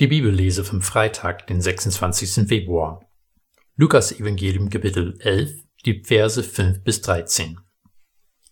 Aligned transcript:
Die 0.00 0.06
Bibellese 0.06 0.64
vom 0.64 0.80
Freitag, 0.80 1.46
den 1.48 1.60
26. 1.60 2.48
Februar. 2.48 3.06
Lukas 3.76 4.18
Evangelium 4.18 4.70
Kapitel 4.70 5.18
11, 5.20 5.62
die 5.84 6.02
Verse 6.02 6.42
5 6.42 6.82
bis 6.82 7.02
13. 7.02 7.58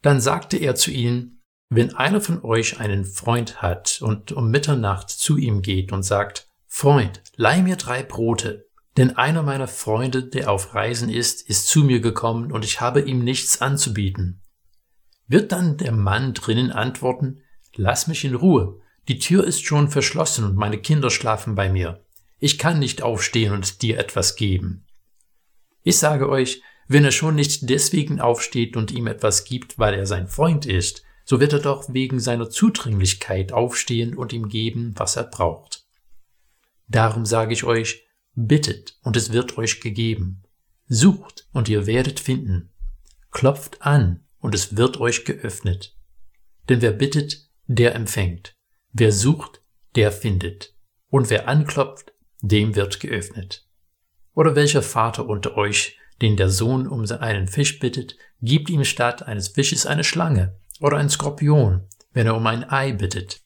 Dann 0.00 0.22
sagte 0.22 0.56
er 0.56 0.74
zu 0.74 0.90
ihnen, 0.90 1.42
wenn 1.68 1.94
einer 1.94 2.22
von 2.22 2.42
euch 2.42 2.80
einen 2.80 3.04
Freund 3.04 3.60
hat 3.60 4.00
und 4.00 4.32
um 4.32 4.50
Mitternacht 4.50 5.10
zu 5.10 5.36
ihm 5.36 5.60
geht 5.60 5.92
und 5.92 6.02
sagt, 6.02 6.48
Freund, 6.66 7.22
leih 7.36 7.60
mir 7.60 7.76
drei 7.76 8.02
Brote, 8.02 8.66
denn 8.96 9.18
einer 9.18 9.42
meiner 9.42 9.68
Freunde, 9.68 10.24
der 10.24 10.50
auf 10.50 10.74
Reisen 10.74 11.10
ist, 11.10 11.46
ist 11.46 11.68
zu 11.68 11.84
mir 11.84 12.00
gekommen 12.00 12.52
und 12.52 12.64
ich 12.64 12.80
habe 12.80 13.02
ihm 13.02 13.22
nichts 13.22 13.60
anzubieten. 13.60 14.40
Wird 15.26 15.52
dann 15.52 15.76
der 15.76 15.92
Mann 15.92 16.32
drinnen 16.32 16.72
antworten, 16.72 17.42
lass 17.76 18.06
mich 18.06 18.24
in 18.24 18.34
Ruhe, 18.34 18.80
die 19.08 19.18
Tür 19.18 19.44
ist 19.44 19.64
schon 19.64 19.88
verschlossen 19.88 20.44
und 20.44 20.56
meine 20.56 20.78
Kinder 20.78 21.10
schlafen 21.10 21.54
bei 21.54 21.70
mir. 21.70 22.04
Ich 22.38 22.58
kann 22.58 22.78
nicht 22.78 23.02
aufstehen 23.02 23.52
und 23.52 23.82
dir 23.82 23.98
etwas 23.98 24.36
geben. 24.36 24.86
Ich 25.82 25.98
sage 25.98 26.28
euch, 26.28 26.62
wenn 26.88 27.04
er 27.04 27.12
schon 27.12 27.34
nicht 27.34 27.68
deswegen 27.68 28.20
aufsteht 28.20 28.76
und 28.76 28.90
ihm 28.90 29.06
etwas 29.06 29.44
gibt, 29.44 29.78
weil 29.78 29.94
er 29.94 30.06
sein 30.06 30.28
Freund 30.28 30.66
ist, 30.66 31.02
so 31.24 31.40
wird 31.40 31.54
er 31.54 31.60
doch 31.60 31.92
wegen 31.92 32.20
seiner 32.20 32.50
Zudringlichkeit 32.50 33.52
aufstehen 33.52 34.14
und 34.14 34.32
ihm 34.32 34.48
geben, 34.48 34.92
was 34.96 35.16
er 35.16 35.24
braucht. 35.24 35.86
Darum 36.86 37.24
sage 37.24 37.52
ich 37.54 37.64
euch, 37.64 38.04
bittet 38.34 38.98
und 39.02 39.16
es 39.16 39.32
wird 39.32 39.56
euch 39.56 39.80
gegeben. 39.80 40.42
Sucht 40.86 41.48
und 41.52 41.68
ihr 41.68 41.86
werdet 41.86 42.20
finden. 42.20 42.70
Klopft 43.30 43.80
an 43.82 44.26
und 44.38 44.54
es 44.54 44.76
wird 44.76 45.00
euch 45.00 45.24
geöffnet. 45.24 45.96
Denn 46.68 46.82
wer 46.82 46.92
bittet, 46.92 47.48
der 47.66 47.94
empfängt. 47.94 48.54
Wer 48.96 49.10
sucht, 49.10 49.60
der 49.96 50.12
findet. 50.12 50.72
Und 51.10 51.28
wer 51.28 51.48
anklopft, 51.48 52.12
dem 52.42 52.76
wird 52.76 53.00
geöffnet. 53.00 53.66
Oder 54.34 54.54
welcher 54.54 54.82
Vater 54.82 55.28
unter 55.28 55.56
euch, 55.56 55.98
den 56.22 56.36
der 56.36 56.48
Sohn 56.48 56.86
um 56.86 57.04
einen 57.04 57.48
Fisch 57.48 57.80
bittet, 57.80 58.16
gibt 58.40 58.70
ihm 58.70 58.84
statt 58.84 59.24
eines 59.24 59.48
Fisches 59.48 59.84
eine 59.84 60.04
Schlange 60.04 60.60
oder 60.80 60.98
ein 60.98 61.10
Skorpion, 61.10 61.88
wenn 62.12 62.28
er 62.28 62.36
um 62.36 62.46
ein 62.46 62.62
Ei 62.70 62.92
bittet. 62.92 63.42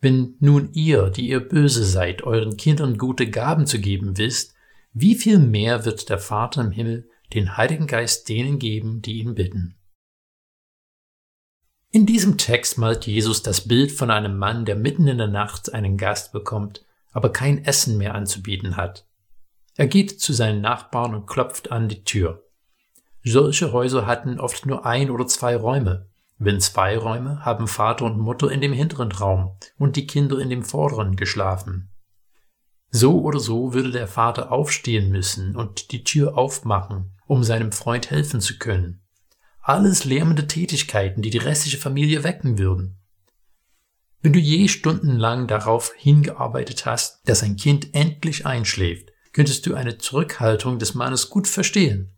Wenn 0.00 0.34
nun 0.40 0.72
ihr, 0.72 1.10
die 1.10 1.28
ihr 1.28 1.40
böse 1.40 1.84
seid, 1.84 2.22
euren 2.22 2.56
Kindern 2.56 2.98
gute 2.98 3.30
Gaben 3.30 3.66
zu 3.66 3.78
geben 3.78 4.18
wisst, 4.18 4.54
wie 4.92 5.14
viel 5.14 5.38
mehr 5.38 5.84
wird 5.84 6.10
der 6.10 6.18
Vater 6.18 6.62
im 6.62 6.72
Himmel 6.72 7.08
den 7.34 7.56
Heiligen 7.56 7.86
Geist 7.86 8.28
denen 8.28 8.58
geben, 8.58 9.00
die 9.00 9.20
ihn 9.20 9.36
bitten. 9.36 9.76
In 11.90 12.04
diesem 12.04 12.36
Text 12.36 12.78
malt 12.78 13.06
Jesus 13.06 13.42
das 13.42 13.66
Bild 13.66 13.92
von 13.92 14.10
einem 14.10 14.36
Mann, 14.36 14.64
der 14.64 14.76
mitten 14.76 15.06
in 15.06 15.18
der 15.18 15.28
Nacht 15.28 15.72
einen 15.72 15.96
Gast 15.96 16.32
bekommt, 16.32 16.84
aber 17.12 17.32
kein 17.32 17.64
Essen 17.64 17.96
mehr 17.96 18.14
anzubieten 18.14 18.76
hat. 18.76 19.06
Er 19.76 19.86
geht 19.86 20.20
zu 20.20 20.32
seinen 20.32 20.60
Nachbarn 20.60 21.14
und 21.14 21.26
klopft 21.26 21.70
an 21.70 21.88
die 21.88 22.04
Tür. 22.04 22.42
Solche 23.24 23.72
Häuser 23.72 24.06
hatten 24.06 24.40
oft 24.40 24.66
nur 24.66 24.86
ein 24.86 25.10
oder 25.10 25.26
zwei 25.26 25.56
Räume. 25.56 26.08
Wenn 26.38 26.60
zwei 26.60 26.98
Räume, 26.98 27.44
haben 27.44 27.66
Vater 27.66 28.04
und 28.04 28.18
Mutter 28.18 28.50
in 28.50 28.60
dem 28.60 28.72
hinteren 28.72 29.10
Raum 29.12 29.56
und 29.78 29.96
die 29.96 30.06
Kinder 30.06 30.38
in 30.38 30.50
dem 30.50 30.64
vorderen 30.64 31.16
geschlafen. 31.16 31.90
So 32.90 33.20
oder 33.22 33.40
so 33.40 33.74
würde 33.74 33.90
der 33.90 34.06
Vater 34.06 34.52
aufstehen 34.52 35.10
müssen 35.10 35.56
und 35.56 35.92
die 35.92 36.04
Tür 36.04 36.36
aufmachen, 36.36 37.16
um 37.26 37.42
seinem 37.42 37.72
Freund 37.72 38.10
helfen 38.10 38.40
zu 38.40 38.58
können. 38.58 39.05
Alles 39.68 40.04
lärmende 40.04 40.46
Tätigkeiten, 40.46 41.22
die 41.22 41.30
die 41.30 41.38
restliche 41.38 41.78
Familie 41.78 42.22
wecken 42.22 42.56
würden. 42.56 43.00
Wenn 44.22 44.32
du 44.32 44.38
je 44.38 44.68
stundenlang 44.68 45.48
darauf 45.48 45.92
hingearbeitet 45.96 46.86
hast, 46.86 47.28
dass 47.28 47.42
ein 47.42 47.56
Kind 47.56 47.92
endlich 47.92 48.46
einschläft, 48.46 49.10
könntest 49.32 49.66
du 49.66 49.74
eine 49.74 49.98
Zurückhaltung 49.98 50.78
des 50.78 50.94
Mannes 50.94 51.30
gut 51.30 51.48
verstehen. 51.48 52.12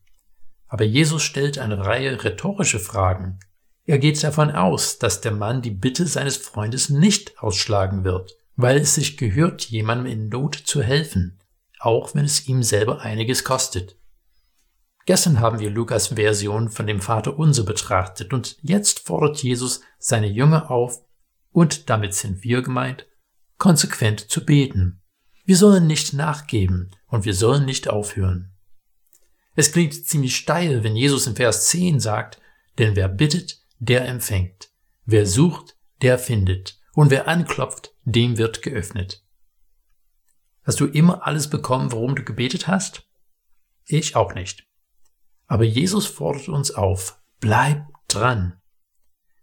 Aber 0.67 0.85
Jesus 0.85 1.23
stellt 1.23 1.59
eine 1.59 1.87
Reihe 1.87 2.23
rhetorische 2.23 2.79
Fragen. 2.79 3.41
Er 3.87 3.99
geht 3.99 4.23
davon 4.23 4.51
aus, 4.51 4.99
dass 4.99 5.23
der 5.23 5.33
Mann 5.33 5.63
die 5.63 5.71
Bitte 5.71 6.07
seines 6.07 6.37
Freundes 6.37 6.91
nicht 6.91 7.39
ausschlagen 7.39 8.05
wird, 8.05 8.37
weil 8.57 8.77
es 8.77 8.95
sich 8.95 9.17
gehört, 9.17 9.65
jemandem 9.71 10.13
in 10.13 10.29
Not 10.29 10.55
zu 10.55 10.83
helfen, 10.83 11.41
auch 11.79 12.15
wenn 12.15 12.27
es 12.27 12.47
ihm 12.47 12.63
selber 12.63 13.01
einiges 13.01 13.43
kostet. 13.43 13.97
Gestern 15.09 15.41
haben 15.41 15.59
wir 15.59 15.71
Lukas 15.71 16.09
Version 16.09 16.69
von 16.69 16.87
dem 16.87 17.01
Vater 17.01 17.39
Unser 17.39 17.63
betrachtet 17.65 18.35
und 18.35 18.59
jetzt 18.61 19.07
fordert 19.07 19.43
Jesus 19.43 19.81
seine 19.99 20.27
Jünger 20.27 20.71
auf, 20.71 21.03
und 21.51 21.89
damit 21.89 22.13
sind 22.13 22.45
wir 22.45 22.61
gemeint, 22.61 23.07
konsequent 23.57 24.21
zu 24.31 24.45
beten. 24.45 25.01
Wir 25.47 25.57
sollen 25.57 25.87
nicht 25.87 26.13
nachgeben 26.13 26.91
und 27.07 27.25
wir 27.25 27.33
sollen 27.33 27.65
nicht 27.65 27.89
aufhören. 27.89 28.53
Es 29.55 29.73
klingt 29.73 29.95
ziemlich 29.95 30.37
steil, 30.37 30.85
wenn 30.85 30.95
Jesus 30.95 31.27
im 31.27 31.37
Vers 31.37 31.69
10 31.69 32.01
sagt, 32.01 32.39
denn 32.77 32.95
wer 32.95 33.09
bittet, 33.09 33.63
der 33.79 34.07
empfängt. 34.07 34.69
Wer 35.07 35.25
sucht, 35.25 35.79
der 36.03 36.19
findet. 36.19 36.79
Und 36.93 37.11
wer 37.11 37.29
anklopft, 37.29 37.95
dem 38.05 38.37
wird 38.37 38.61
geöffnet. 38.61 39.25
Hast 40.65 40.81
du 40.81 40.85
immer 40.85 41.27
alles 41.27 41.49
bekommen, 41.49 41.93
worum 41.93 42.15
du 42.15 42.25
gebetet 42.25 42.69
hast? 42.69 43.09
Ich 43.87 44.15
auch 44.15 44.35
nicht. 44.35 44.68
Aber 45.49 45.65
Jesus 45.65 46.07
fordert 46.07 46.49
uns 46.49 46.71
auf, 46.71 47.21
bleib 47.41 47.87
dran. 48.07 48.61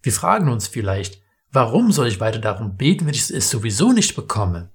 Wir 0.02 0.14
fragen 0.14 0.50
uns 0.50 0.68
vielleicht, 0.68 1.22
warum 1.52 1.92
soll 1.92 2.08
ich 2.08 2.20
weiter 2.20 2.40
darum 2.40 2.78
beten, 2.78 3.08
wenn 3.08 3.14
ich 3.14 3.30
es 3.30 3.50
sowieso 3.50 3.92
nicht 3.92 4.16
bekomme? 4.16 4.72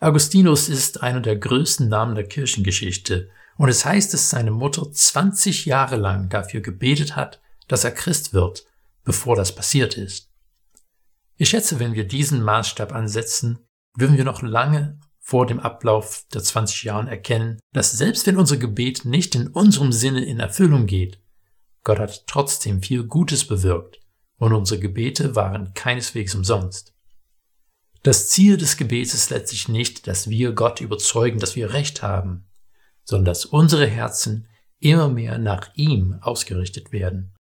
Augustinus 0.00 0.68
ist 0.68 1.02
einer 1.02 1.20
der 1.20 1.36
größten 1.36 1.88
Namen 1.88 2.14
der 2.14 2.26
Kirchengeschichte 2.26 3.30
und 3.56 3.68
es 3.68 3.84
heißt, 3.84 4.12
dass 4.12 4.30
seine 4.30 4.50
Mutter 4.50 4.90
20 4.90 5.66
Jahre 5.66 5.96
lang 5.96 6.28
dafür 6.28 6.60
gebetet 6.60 7.16
hat, 7.16 7.40
dass 7.66 7.84
er 7.84 7.90
Christ 7.92 8.32
wird, 8.32 8.66
bevor 9.04 9.36
das 9.36 9.54
passiert 9.54 9.96
ist. 9.96 10.30
Ich 11.36 11.50
schätze, 11.50 11.78
wenn 11.78 11.94
wir 11.94 12.06
diesen 12.06 12.42
Maßstab 12.42 12.92
ansetzen, 12.92 13.60
würden 13.94 14.16
wir 14.16 14.24
noch 14.24 14.42
lange 14.42 14.98
vor 15.28 15.44
dem 15.44 15.60
Ablauf 15.60 16.24
der 16.32 16.42
20 16.42 16.84
Jahren 16.84 17.06
erkennen, 17.06 17.60
dass 17.74 17.92
selbst 17.92 18.26
wenn 18.26 18.38
unser 18.38 18.56
Gebet 18.56 19.04
nicht 19.04 19.34
in 19.34 19.48
unserem 19.48 19.92
Sinne 19.92 20.24
in 20.24 20.40
Erfüllung 20.40 20.86
geht, 20.86 21.20
Gott 21.84 21.98
hat 21.98 22.26
trotzdem 22.26 22.80
viel 22.80 23.04
Gutes 23.04 23.46
bewirkt 23.46 24.00
und 24.38 24.54
unsere 24.54 24.80
Gebete 24.80 25.36
waren 25.36 25.74
keineswegs 25.74 26.34
umsonst. 26.34 26.94
Das 28.02 28.30
Ziel 28.30 28.56
des 28.56 28.78
Gebets 28.78 29.12
ist 29.12 29.28
letztlich 29.28 29.68
nicht, 29.68 30.06
dass 30.06 30.30
wir 30.30 30.52
Gott 30.52 30.80
überzeugen, 30.80 31.40
dass 31.40 31.56
wir 31.56 31.74
Recht 31.74 32.00
haben, 32.00 32.48
sondern 33.04 33.26
dass 33.26 33.44
unsere 33.44 33.86
Herzen 33.86 34.48
immer 34.78 35.10
mehr 35.10 35.36
nach 35.36 35.74
ihm 35.74 36.16
ausgerichtet 36.22 36.90
werden. 36.90 37.34